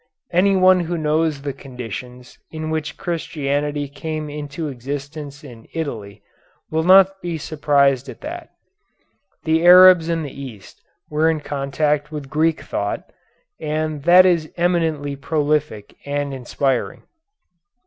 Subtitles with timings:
[0.33, 6.23] Anyone who knows the conditions in which Christianity came into existence in Italy
[6.71, 8.49] will not be surprised at that.
[9.43, 13.11] The Arabs in the East were in contact with Greek thought,
[13.59, 17.03] and that is eminently prolific and inspiring.